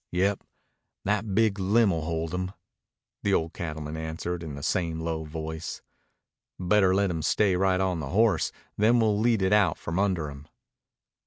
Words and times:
"Yep. 0.09 0.43
That 1.05 1.35
big 1.35 1.59
limb'll 1.59 2.01
hold 2.05 2.33
him," 2.33 2.53
the 3.21 3.35
old 3.35 3.53
cattleman 3.53 3.95
answered 3.95 4.41
in 4.41 4.55
the 4.55 4.63
same 4.63 4.99
low 4.99 5.25
voice. 5.25 5.83
"Better 6.57 6.95
let 6.95 7.11
him 7.11 7.21
stay 7.21 7.55
right 7.55 7.79
on 7.79 7.99
the 7.99 8.09
horse, 8.09 8.51
then 8.75 8.99
we'll 8.99 9.19
lead 9.19 9.43
it 9.43 9.53
out 9.53 9.77
from 9.77 9.99
under 9.99 10.31
him." 10.31 10.47